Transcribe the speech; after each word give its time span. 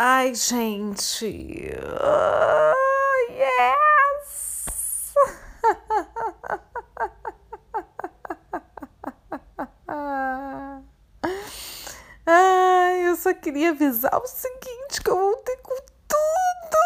Ai, 0.00 0.32
gente. 0.32 1.26
Uh, 1.26 2.72
yes! 3.32 5.12
Ai, 12.24 13.08
eu 13.08 13.16
só 13.16 13.34
queria 13.34 13.70
avisar 13.70 14.16
o 14.22 14.26
seguinte, 14.28 15.02
que 15.02 15.10
eu 15.10 15.18
voltei 15.18 15.56
com 15.56 15.74
tudo. 16.06 16.78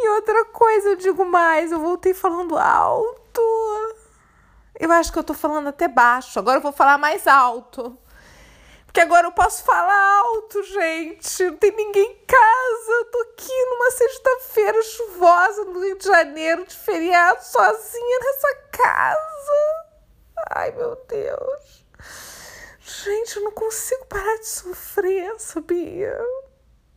E 0.00 0.08
outra 0.08 0.46
coisa, 0.46 0.88
eu 0.88 0.96
digo 0.96 1.24
mais, 1.24 1.70
eu 1.70 1.78
voltei 1.78 2.12
falando 2.12 2.58
alto. 2.58 3.23
Eu 4.78 4.90
acho 4.92 5.12
que 5.12 5.18
eu 5.18 5.24
tô 5.24 5.34
falando 5.34 5.68
até 5.68 5.86
baixo. 5.86 6.38
Agora 6.38 6.58
eu 6.58 6.62
vou 6.62 6.72
falar 6.72 6.98
mais 6.98 7.26
alto. 7.26 7.98
Porque 8.86 9.00
agora 9.00 9.26
eu 9.26 9.32
posso 9.32 9.64
falar 9.64 10.18
alto, 10.20 10.62
gente. 10.62 11.44
Não 11.44 11.56
tem 11.56 11.72
ninguém 11.72 12.12
em 12.12 12.26
casa. 12.26 12.92
Eu 12.92 13.04
tô 13.06 13.18
aqui 13.22 13.64
numa 13.70 13.90
sexta-feira 13.90 14.82
chuvosa 14.82 15.64
no 15.64 15.80
Rio 15.80 15.98
de 15.98 16.04
Janeiro, 16.04 16.64
de 16.64 16.76
feriado, 16.76 17.42
sozinha 17.44 18.18
nessa 18.20 18.54
casa. 18.70 19.86
Ai, 20.50 20.70
meu 20.72 20.96
Deus. 21.08 21.84
Gente, 22.80 23.36
eu 23.36 23.44
não 23.44 23.52
consigo 23.52 24.04
parar 24.06 24.36
de 24.36 24.46
sofrer, 24.46 25.34
sabia? 25.40 26.16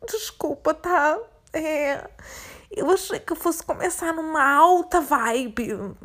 Desculpa, 0.08 0.73
tá? 0.73 1.17
É. 1.53 2.08
Eu 2.70 2.91
achei 2.91 3.20
que 3.20 3.31
eu 3.31 3.38
fosse 3.38 3.64
começar 3.64 4.14
numa 4.14 4.44
alta 4.44 5.00
vibe 5.02 5.95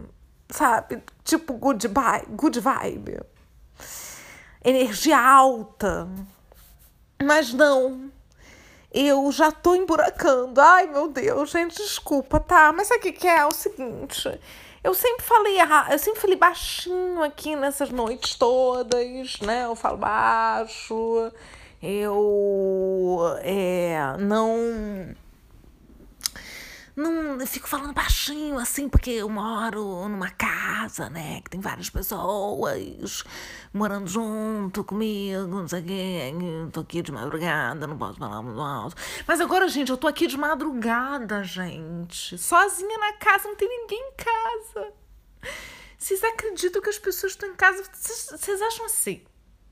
sabe? 0.51 1.03
Tipo 1.25 1.55
good 1.55 1.87
vibe, 1.89 2.27
good 2.37 2.61
vibe. 2.61 3.21
Energia 4.65 5.19
alta. 5.19 6.09
Mas 7.23 7.53
não. 7.53 8.11
Eu 8.93 9.33
já 9.33 9.51
tô 9.51 9.75
emburacando. 9.75 10.61
Ai, 10.61 10.87
meu 10.87 11.09
Deus, 11.09 11.51
gente, 11.51 11.77
desculpa, 11.77 12.39
tá? 12.39 12.73
Mas 12.73 12.89
sabe 12.89 13.09
o 13.09 13.13
que, 13.13 13.27
é? 13.27 13.39
É 13.39 13.47
o 13.47 13.51
seguinte. 13.51 14.41
Eu 14.85 14.95
sempre 14.95 15.25
falei 15.25 15.57
eu 15.91 15.99
sempre 15.99 16.21
falei 16.21 16.37
baixinho 16.37 17.23
aqui 17.23 17.57
nessas 17.57 17.91
noites 17.91 18.35
todas, 18.35 19.41
né? 19.41 19.65
Eu 19.65 19.75
falo 19.75 19.97
baixo. 19.97 21.33
Eu 21.81 23.21
é, 23.43 23.97
não 24.19 25.15
não 26.95 27.47
fico 27.47 27.69
falando 27.69 27.93
baixinho 27.93 28.59
assim, 28.59 28.89
porque 28.89 29.11
eu 29.11 29.29
moro 29.29 30.09
numa 30.09 30.31
casa, 30.31 31.09
né, 31.09 31.41
que 31.43 31.51
tem 31.51 31.61
várias 31.61 31.89
pessoas 31.89 33.25
morando 33.73 34.07
junto 34.09 34.85
comigo, 34.85 35.47
não 35.47 35.67
sei 35.67 35.81
o 35.81 35.85
quê, 35.85 36.35
tô 36.73 36.81
aqui 36.81 37.03
de 37.03 37.11
madrugada, 37.11 37.87
não 37.87 37.97
posso 37.97 38.19
falar 38.19 38.43
muito 38.43 38.61
alto. 38.61 38.97
Mas 39.27 39.41
agora, 39.41 39.67
gente, 39.69 39.91
eu 39.91 39.97
tô 39.97 40.07
aqui 40.07 40.27
de 40.27 40.37
madrugada, 40.37 41.43
gente, 41.43 42.37
sozinha 42.37 42.99
na 42.99 43.15
casa, 43.15 43.49
não 43.49 43.57
tem 43.57 43.69
ninguém 43.69 43.99
em 43.99 44.13
casa. 44.17 44.93
Vocês 45.97 46.23
acreditam 46.25 46.83
que 46.83 46.91
as 46.91 46.99
pessoas 46.99 47.33
estão 47.33 47.49
em 47.49 47.55
casa? 47.55 47.85
Vocês 47.93 48.61
acham 48.61 48.87
assim? 48.87 49.23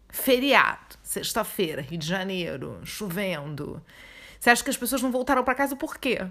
Feriado, 0.09 0.97
sexta-feira, 1.03 1.83
Rio 1.83 1.99
de 1.99 2.07
Janeiro, 2.07 2.81
chovendo. 2.84 3.83
Você 4.39 4.51
acha 4.51 4.65
que 4.65 4.71
as 4.71 4.77
pessoas 4.77 5.03
não 5.03 5.11
voltaram 5.11 5.45
para 5.45 5.55
casa 5.55 5.77
por 5.77 5.99
quê? 5.99 6.27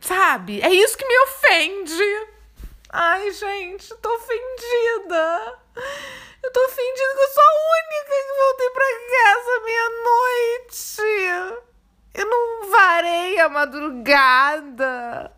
Sabe? 0.00 0.60
É 0.60 0.70
isso 0.70 0.96
que 0.96 1.06
me 1.06 1.18
ofende. 1.20 2.28
Ai, 2.90 3.30
gente, 3.32 3.94
tô 3.96 4.14
ofendida. 4.14 5.58
Eu 6.42 6.52
tô 6.52 6.64
ofendida 6.64 7.14
que 7.14 7.22
eu 7.22 7.28
sou 7.28 7.42
a 7.42 7.54
única 7.76 8.12
que 8.24 8.32
voltei 8.38 8.70
pra 8.70 8.84
casa 9.12 9.60
meia-noite. 9.64 10.96
Eu 12.14 12.26
não 12.26 12.70
varei 12.70 13.38
a 13.40 13.48
madrugada. 13.48 15.32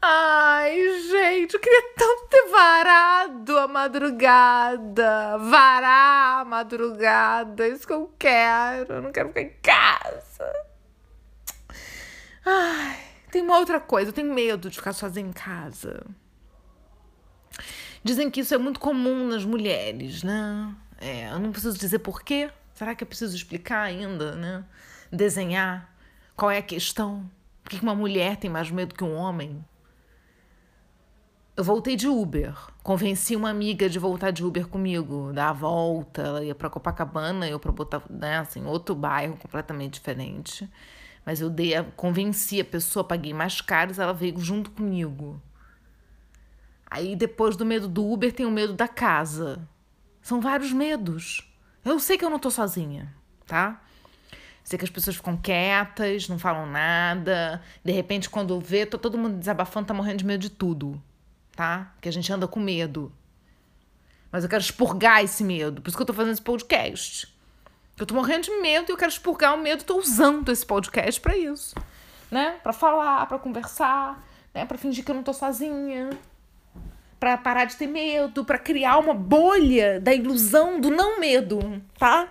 Ai, 0.00 1.00
gente, 1.10 1.54
eu 1.54 1.60
queria 1.60 1.82
tanto 1.96 2.26
ter 2.28 2.48
varado 2.48 3.58
a 3.58 3.68
madrugada. 3.68 5.38
Varar 5.38 6.40
a 6.40 6.44
madrugada. 6.44 7.66
É 7.66 7.68
isso 7.68 7.86
que 7.86 7.92
eu 7.92 8.12
quero. 8.18 8.94
Eu 8.94 9.02
não 9.02 9.12
quero 9.12 9.28
ficar 9.28 9.42
em 9.42 9.56
casa. 9.62 10.52
Ai. 12.44 13.03
Tem 13.34 13.42
uma 13.42 13.58
outra 13.58 13.80
coisa, 13.80 14.10
eu 14.10 14.12
tenho 14.12 14.32
medo 14.32 14.70
de 14.70 14.76
ficar 14.76 14.92
sozinha 14.92 15.26
em 15.26 15.32
casa. 15.32 16.06
Dizem 18.04 18.30
que 18.30 18.42
isso 18.42 18.54
é 18.54 18.58
muito 18.58 18.78
comum 18.78 19.26
nas 19.26 19.44
mulheres, 19.44 20.22
né? 20.22 20.72
É, 21.00 21.32
eu 21.32 21.40
não 21.40 21.50
preciso 21.50 21.76
dizer 21.76 21.98
porquê. 21.98 22.48
Será 22.74 22.94
que 22.94 23.02
eu 23.02 23.08
preciso 23.08 23.34
explicar 23.34 23.82
ainda, 23.82 24.36
né? 24.36 24.64
Desenhar 25.10 25.92
qual 26.36 26.48
é 26.48 26.58
a 26.58 26.62
questão? 26.62 27.28
Por 27.64 27.70
que 27.70 27.82
uma 27.82 27.92
mulher 27.92 28.36
tem 28.36 28.48
mais 28.48 28.70
medo 28.70 28.94
que 28.94 29.02
um 29.02 29.16
homem? 29.16 29.64
Eu 31.56 31.64
voltei 31.64 31.96
de 31.96 32.06
Uber. 32.06 32.56
Convenci 32.84 33.34
uma 33.34 33.50
amiga 33.50 33.88
de 33.88 33.98
voltar 33.98 34.30
de 34.30 34.44
Uber 34.44 34.68
comigo, 34.68 35.32
dar 35.32 35.48
a 35.48 35.52
volta. 35.52 36.22
Ela 36.22 36.44
ia 36.44 36.54
para 36.54 36.70
Copacabana, 36.70 37.48
eu 37.48 37.58
para 37.58 37.72
botar, 37.72 38.00
né, 38.08 38.38
assim, 38.38 38.64
outro 38.64 38.94
bairro 38.94 39.36
completamente 39.36 39.94
diferente. 39.94 40.70
Mas 41.24 41.40
eu 41.40 41.48
dei, 41.48 41.72
convenci 41.96 42.60
a 42.60 42.64
pessoa, 42.64 43.04
paguei 43.04 43.32
mais 43.32 43.60
caros, 43.60 43.98
ela 43.98 44.12
veio 44.12 44.38
junto 44.38 44.70
comigo. 44.70 45.40
Aí 46.90 47.16
depois 47.16 47.56
do 47.56 47.64
medo 47.64 47.88
do 47.88 48.08
Uber 48.08 48.32
tem 48.32 48.46
o 48.46 48.50
medo 48.50 48.74
da 48.74 48.86
casa. 48.86 49.66
São 50.22 50.40
vários 50.40 50.72
medos. 50.72 51.42
Eu 51.84 51.98
sei 51.98 52.16
que 52.16 52.24
eu 52.24 52.30
não 52.30 52.38
tô 52.38 52.50
sozinha, 52.50 53.12
tá? 53.46 53.82
Sei 54.62 54.78
que 54.78 54.84
as 54.84 54.90
pessoas 54.90 55.16
ficam 55.16 55.36
quietas, 55.36 56.28
não 56.28 56.38
falam 56.38 56.66
nada. 56.66 57.62
De 57.84 57.92
repente, 57.92 58.30
quando 58.30 58.58
vê, 58.60 58.86
tô 58.86 58.96
todo 58.96 59.18
mundo 59.18 59.36
desabafando, 59.36 59.88
tá 59.88 59.94
morrendo 59.94 60.18
de 60.18 60.24
medo 60.24 60.40
de 60.40 60.50
tudo, 60.50 61.02
tá? 61.54 61.92
Que 62.00 62.08
a 62.08 62.12
gente 62.12 62.32
anda 62.32 62.48
com 62.48 62.60
medo. 62.60 63.12
Mas 64.32 64.42
eu 64.42 64.48
quero 64.48 64.62
expurgar 64.62 65.22
esse 65.22 65.44
medo. 65.44 65.82
Por 65.82 65.88
isso 65.88 65.96
que 65.96 66.02
eu 66.02 66.06
tô 66.06 66.14
fazendo 66.14 66.32
esse 66.32 66.42
podcast. 66.42 67.33
Eu 67.96 68.04
tô 68.04 68.14
morrendo 68.14 68.42
de 68.42 68.50
medo 68.60 68.90
e 68.90 68.92
eu 68.92 68.96
quero 68.96 69.10
expurgar 69.10 69.54
o 69.54 69.62
medo, 69.62 69.84
tô 69.84 69.98
usando 69.98 70.50
esse 70.50 70.66
podcast 70.66 71.20
para 71.20 71.36
isso, 71.36 71.76
né? 72.28 72.58
Para 72.60 72.72
falar, 72.72 73.24
para 73.26 73.38
conversar, 73.38 74.20
né? 74.52 74.66
Para 74.66 74.76
fingir 74.76 75.04
que 75.04 75.12
eu 75.12 75.14
não 75.14 75.22
tô 75.22 75.32
sozinha, 75.32 76.10
para 77.20 77.38
parar 77.38 77.66
de 77.66 77.76
ter 77.76 77.86
medo, 77.86 78.44
para 78.44 78.58
criar 78.58 78.98
uma 78.98 79.14
bolha 79.14 80.00
da 80.00 80.12
ilusão 80.12 80.80
do 80.80 80.90
não 80.90 81.20
medo, 81.20 81.80
tá? 81.96 82.28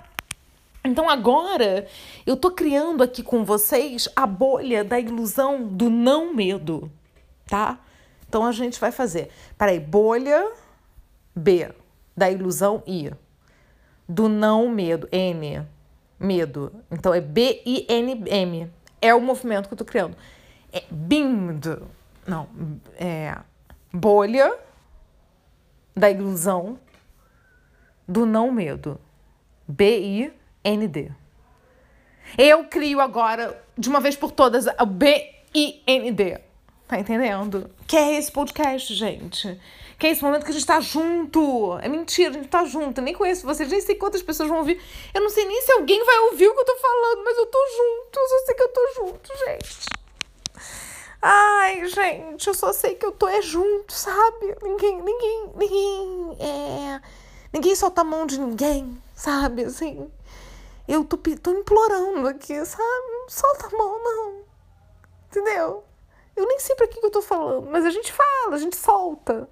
Então 0.84 1.09
agora 1.09 1.88
eu 2.25 2.35
tô 2.35 2.51
criando 2.51 3.01
aqui 3.01 3.24
com 3.24 3.45
vocês 3.45 4.09
a 4.18 4.28
bolha 4.28 4.84
da 4.84 5.00
ilusão 5.00 5.66
do 5.66 5.90
não 5.90 6.34
medo, 6.34 6.91
tá? 7.47 7.80
Então 8.28 8.45
a 8.45 8.51
gente 8.51 8.81
vai 8.81 8.91
fazer. 8.91 9.30
Peraí, 9.57 9.80
bolha 9.80 10.51
B 11.34 11.72
da 12.18 12.30
ilusão 12.30 12.84
I 12.85 13.13
do 14.07 14.27
não 14.27 14.69
medo. 14.69 15.07
N, 15.11 15.65
medo. 16.19 16.71
Então 16.91 17.13
é 17.13 17.21
B-I-N-M. 17.21 18.71
É 19.01 19.13
o 19.13 19.21
movimento 19.21 19.67
que 19.67 19.73
eu 19.73 19.77
tô 19.77 19.85
criando. 19.85 20.15
É 20.71 20.83
BIMD. 20.89 21.79
Não, 22.25 22.47
é 22.97 23.37
bolha 23.93 24.57
da 25.95 26.09
ilusão 26.09 26.79
do 28.07 28.25
não 28.25 28.51
medo. 28.51 28.99
B-I-N-D. 29.67 31.11
Eu 32.37 32.65
crio 32.65 33.01
agora, 33.01 33.61
de 33.77 33.89
uma 33.89 33.99
vez 33.99 34.15
por 34.15 34.31
todas, 34.31 34.65
o 34.65 34.85
B-I-N-D. 34.85 36.39
Tá 36.93 36.99
entendendo? 36.99 37.71
Que 37.87 37.97
é 37.97 38.17
esse 38.19 38.31
podcast, 38.31 38.93
gente 38.93 39.59
que 39.97 40.07
é 40.07 40.11
esse 40.11 40.21
momento 40.21 40.43
que 40.43 40.51
a 40.51 40.53
gente 40.53 40.65
tá 40.65 40.79
junto. 40.79 41.79
É 41.81 41.88
mentira, 41.88 42.29
a 42.29 42.33
gente 42.33 42.50
tá 42.50 42.65
junto. 42.65 43.00
Eu 43.00 43.03
nem 43.03 43.15
conheço 43.15 43.45
vocês, 43.45 43.69
nem 43.69 43.79
sei 43.79 43.95
quantas 43.95 44.21
pessoas 44.21 44.50
vão 44.50 44.59
ouvir. 44.59 44.79
Eu 45.13 45.21
não 45.21 45.29
sei 45.29 45.45
nem 45.45 45.62
se 45.62 45.71
alguém 45.71 46.03
vai 46.03 46.19
ouvir 46.31 46.47
o 46.47 46.53
que 46.53 46.59
eu 46.59 46.65
tô 46.65 46.75
falando, 46.75 47.23
mas 47.23 47.38
eu 47.38 47.45
tô 47.45 47.57
junto. 47.57 48.19
Eu 48.19 48.27
só 48.27 48.45
sei 48.45 48.56
que 48.56 48.63
eu 48.63 48.68
tô 48.68 48.94
junto, 48.95 49.38
gente. 49.38 49.85
Ai, 51.21 51.89
gente, 51.89 52.47
eu 52.47 52.53
só 52.53 52.73
sei 52.73 52.95
que 52.95 53.06
eu 53.06 53.12
tô 53.13 53.27
é 53.27 53.41
junto, 53.41 53.94
sabe? 53.94 54.56
Ninguém, 54.62 55.01
ninguém, 55.01 55.50
ninguém, 55.56 56.38
é... 56.39 57.01
Ninguém 57.53 57.75
solta 57.75 58.01
a 58.01 58.03
mão 58.03 58.27
de 58.27 58.39
ninguém, 58.39 59.01
sabe? 59.15 59.63
Assim, 59.63 60.12
eu 60.85 61.06
tô, 61.06 61.18
tô 61.18 61.51
implorando 61.51 62.27
aqui, 62.27 62.53
sabe? 62.65 63.07
Não 63.09 63.29
solta 63.29 63.68
a 63.68 63.77
mão, 63.77 64.03
não. 64.03 64.44
Entendeu? 65.31 65.83
Eu 66.35 66.47
nem 66.47 66.59
sei 66.59 66.75
pra 66.75 66.88
que, 66.88 67.00
que 67.00 67.06
eu 67.06 67.12
tô 67.12 67.21
falando, 67.21 67.69
mas 67.69 67.85
a 67.85 67.89
gente 67.89 68.12
fala, 68.12 68.56
a 68.56 68.57
gente 68.57 68.75
solta. 68.75 69.47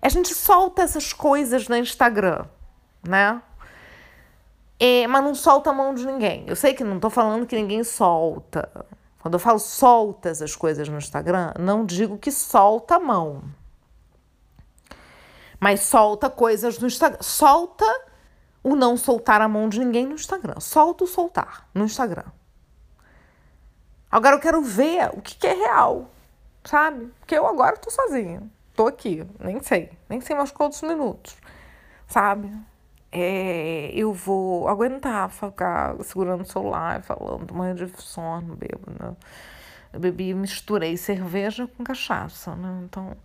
A 0.00 0.08
gente 0.08 0.34
solta 0.34 0.82
essas 0.82 1.12
coisas 1.12 1.68
no 1.68 1.76
Instagram, 1.76 2.46
né? 3.06 3.42
É, 4.80 5.06
mas 5.08 5.24
não 5.24 5.34
solta 5.34 5.70
a 5.70 5.72
mão 5.72 5.92
de 5.92 6.06
ninguém. 6.06 6.44
Eu 6.46 6.54
sei 6.54 6.72
que 6.72 6.84
não 6.84 7.00
tô 7.00 7.10
falando 7.10 7.46
que 7.46 7.56
ninguém 7.56 7.82
solta. 7.82 8.86
Quando 9.20 9.34
eu 9.34 9.40
falo 9.40 9.58
solta 9.58 10.28
essas 10.28 10.54
coisas 10.54 10.88
no 10.88 10.96
Instagram, 10.96 11.52
não 11.58 11.84
digo 11.84 12.16
que 12.16 12.30
solta 12.30 12.94
a 12.94 13.00
mão. 13.00 13.42
Mas 15.58 15.80
solta 15.80 16.30
coisas 16.30 16.78
no 16.78 16.86
Instagram. 16.86 17.20
Solta 17.20 17.84
o 18.62 18.76
não 18.76 18.96
soltar 18.96 19.40
a 19.40 19.48
mão 19.48 19.68
de 19.68 19.80
ninguém 19.80 20.06
no 20.06 20.14
Instagram. 20.14 20.60
Solta 20.60 21.02
o 21.02 21.06
soltar 21.06 21.68
no 21.74 21.84
Instagram. 21.84 22.24
Agora 24.10 24.36
eu 24.36 24.40
quero 24.40 24.62
ver 24.62 25.10
o 25.12 25.20
que, 25.20 25.36
que 25.36 25.46
é 25.46 25.54
real, 25.54 26.10
sabe? 26.64 27.12
Porque 27.20 27.34
eu 27.34 27.46
agora 27.46 27.76
tô 27.76 27.90
sozinha. 27.90 28.42
Tô 28.74 28.86
aqui, 28.86 29.26
nem 29.38 29.60
sei. 29.62 29.90
Nem 30.08 30.20
sei 30.20 30.36
mais 30.36 30.50
quantos 30.50 30.80
minutos, 30.82 31.36
sabe? 32.06 32.50
É, 33.10 33.90
eu 33.94 34.12
vou 34.12 34.68
aguentar 34.68 35.30
ficar 35.30 35.96
segurando 36.04 36.42
o 36.42 36.46
celular, 36.46 37.02
falando, 37.02 37.52
morrendo 37.54 37.86
de 37.86 38.02
sono, 38.02 38.54
bebo, 38.54 38.90
né? 39.00 39.16
Eu 39.92 40.00
bebi, 40.00 40.34
misturei 40.34 40.96
cerveja 40.96 41.66
com 41.66 41.82
cachaça, 41.82 42.54
né? 42.54 42.82
Então, 42.84 43.16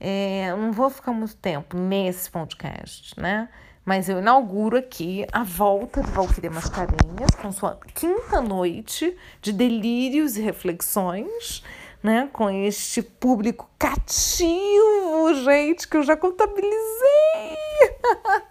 é, 0.00 0.50
eu 0.50 0.56
não 0.56 0.72
vou 0.72 0.88
ficar 0.88 1.12
muito 1.12 1.36
tempo 1.36 1.76
nesse 1.76 2.30
podcast, 2.30 3.18
né? 3.20 3.48
Mas 3.88 4.06
eu 4.06 4.18
inauguro 4.18 4.76
aqui 4.76 5.26
a 5.32 5.42
volta 5.42 6.02
de 6.02 6.10
Valquíria 6.10 6.50
Mascarenhas 6.50 7.30
com 7.40 7.50
sua 7.50 7.80
quinta 7.94 8.38
noite 8.38 9.16
de 9.40 9.50
delírios 9.50 10.36
e 10.36 10.42
reflexões, 10.42 11.64
né? 12.02 12.28
Com 12.30 12.50
este 12.50 13.00
público 13.00 13.66
cativo, 13.78 15.32
gente, 15.42 15.88
que 15.88 15.96
eu 15.96 16.02
já 16.02 16.18
contabilizei. 16.18 16.76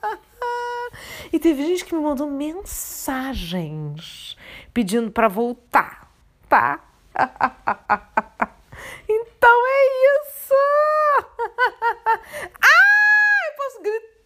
e 1.32 1.38
teve 1.38 1.68
gente 1.68 1.86
que 1.86 1.94
me 1.94 2.02
mandou 2.02 2.26
mensagens 2.26 3.56
pedindo 4.74 5.12
para 5.12 5.28
voltar, 5.28 6.12
tá? 6.50 6.84
então 9.08 9.68
é 9.68 9.86
isso! 10.18 10.56
ah, 12.60 13.52
eu 13.52 13.56
posso 13.56 13.84
gritar! 13.84 14.18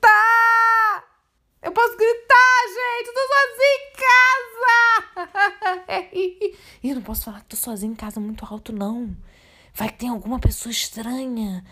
Eu 1.64 1.72
posso 1.72 1.96
gritar, 1.96 2.68
gente! 2.68 3.08
Eu 3.08 3.14
tô 3.14 3.22
sozinha 3.28 3.76
em 3.78 3.92
casa! 3.94 4.12
E 6.84 6.90
eu 6.90 6.96
não 6.96 7.02
posso 7.02 7.26
falar 7.26 7.42
que 7.42 7.48
tô 7.48 7.56
sozinha 7.56 7.92
em 7.92 7.96
casa 7.96 8.20
muito 8.20 8.46
alto, 8.46 8.74
não. 8.74 9.16
Vai 9.74 9.90
que 9.90 10.00
tem 10.00 10.10
alguma 10.10 10.40
pessoa 10.40 10.72
estranha 10.72 11.64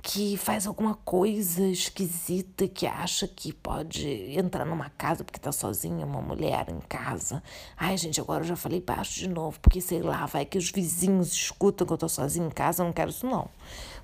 que 0.00 0.36
faz 0.36 0.66
alguma 0.66 0.94
coisa 0.94 1.66
esquisita, 1.66 2.68
que 2.68 2.86
acha 2.86 3.26
que 3.26 3.52
pode 3.52 4.08
entrar 4.38 4.64
numa 4.64 4.90
casa 4.90 5.24
porque 5.24 5.40
tá 5.40 5.50
sozinha, 5.50 6.06
uma 6.06 6.22
mulher 6.22 6.68
em 6.68 6.80
casa. 6.80 7.42
Ai, 7.76 7.96
gente, 7.96 8.20
agora 8.20 8.44
eu 8.44 8.48
já 8.48 8.56
falei 8.56 8.80
baixo 8.80 9.14
de 9.14 9.28
novo, 9.28 9.58
porque 9.60 9.80
sei 9.80 10.00
lá, 10.00 10.24
vai 10.26 10.44
que 10.44 10.56
os 10.56 10.70
vizinhos 10.70 11.32
escutam 11.32 11.86
que 11.86 11.92
eu 11.92 11.98
tô 11.98 12.08
sozinha 12.08 12.46
em 12.46 12.50
casa, 12.50 12.82
eu 12.82 12.86
não 12.86 12.92
quero 12.92 13.10
isso 13.10 13.26
não. 13.26 13.48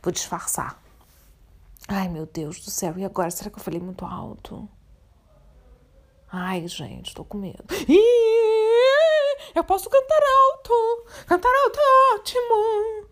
Vou 0.02 0.12
disfarçar. 0.12 0.82
Ai, 1.86 2.08
meu 2.08 2.26
Deus 2.26 2.60
do 2.60 2.70
céu, 2.70 2.98
e 2.98 3.04
agora? 3.04 3.30
Será 3.30 3.50
que 3.50 3.58
eu 3.58 3.62
falei 3.62 3.80
muito 3.80 4.04
alto? 4.04 4.68
Ai, 6.30 6.66
gente, 6.66 7.14
tô 7.14 7.24
com 7.24 7.38
medo. 7.38 7.62
Ih, 7.88 8.43
eu 9.54 9.64
posso 9.64 9.88
cantar 9.88 10.20
alto. 10.22 11.06
Cantar 11.26 11.52
alto 11.64 11.78
é 11.78 12.14
ótimo. 12.14 13.06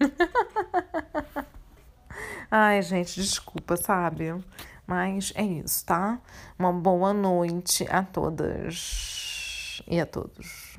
Ai, 2.50 2.80
gente, 2.82 3.20
desculpa, 3.20 3.76
sabe? 3.76 4.34
Mas 4.86 5.32
é 5.36 5.42
isso, 5.42 5.84
tá? 5.84 6.18
Uma 6.58 6.72
boa 6.72 7.12
noite 7.12 7.86
a 7.90 8.02
todas 8.02 9.82
e 9.86 10.00
a 10.00 10.06
todos. 10.06 10.78